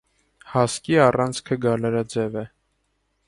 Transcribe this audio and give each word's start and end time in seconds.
Հասկի 0.53 0.97
առանցքը 1.03 1.57
գալարաձև 1.67 2.39
է։ 2.45 2.47